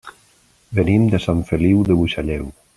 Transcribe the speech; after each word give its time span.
Venim 0.79 1.05
de 1.13 1.21
Sant 1.27 1.45
Feliu 1.51 1.87
de 1.91 2.01
Buixalleu. 2.01 2.53